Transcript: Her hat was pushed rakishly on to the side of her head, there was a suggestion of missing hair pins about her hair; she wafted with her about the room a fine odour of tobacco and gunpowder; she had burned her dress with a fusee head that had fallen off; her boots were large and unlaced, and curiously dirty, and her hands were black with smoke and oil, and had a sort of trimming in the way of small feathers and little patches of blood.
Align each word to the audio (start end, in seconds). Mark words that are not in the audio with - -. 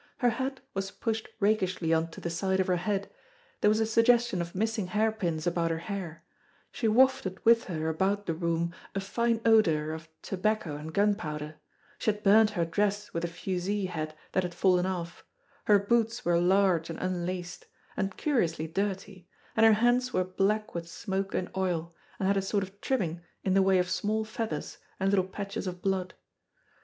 Her 0.17 0.31
hat 0.31 0.61
was 0.73 0.89
pushed 0.89 1.27
rakishly 1.39 1.93
on 1.93 2.09
to 2.09 2.19
the 2.19 2.31
side 2.31 2.59
of 2.59 2.65
her 2.65 2.77
head, 2.77 3.11
there 3.59 3.69
was 3.69 3.79
a 3.79 3.85
suggestion 3.85 4.41
of 4.41 4.55
missing 4.55 4.87
hair 4.87 5.11
pins 5.11 5.45
about 5.45 5.69
her 5.69 5.77
hair; 5.77 6.23
she 6.71 6.87
wafted 6.87 7.37
with 7.45 7.65
her 7.65 7.87
about 7.87 8.25
the 8.25 8.33
room 8.33 8.73
a 8.95 8.99
fine 8.99 9.41
odour 9.45 9.91
of 9.91 10.09
tobacco 10.23 10.75
and 10.75 10.95
gunpowder; 10.95 11.57
she 11.99 12.09
had 12.09 12.23
burned 12.23 12.49
her 12.57 12.65
dress 12.65 13.13
with 13.13 13.23
a 13.23 13.27
fusee 13.27 13.85
head 13.85 14.15
that 14.31 14.41
had 14.41 14.55
fallen 14.55 14.87
off; 14.87 15.23
her 15.65 15.77
boots 15.77 16.25
were 16.25 16.39
large 16.41 16.89
and 16.89 16.97
unlaced, 16.97 17.67
and 17.95 18.17
curiously 18.17 18.65
dirty, 18.65 19.27
and 19.55 19.67
her 19.67 19.73
hands 19.73 20.11
were 20.11 20.23
black 20.23 20.73
with 20.73 20.89
smoke 20.89 21.35
and 21.35 21.47
oil, 21.55 21.93
and 22.17 22.25
had 22.25 22.37
a 22.37 22.41
sort 22.41 22.63
of 22.63 22.81
trimming 22.81 23.21
in 23.43 23.53
the 23.53 23.61
way 23.61 23.77
of 23.77 23.87
small 23.87 24.25
feathers 24.25 24.79
and 24.99 25.11
little 25.11 25.27
patches 25.27 25.67
of 25.67 25.79
blood. 25.79 26.15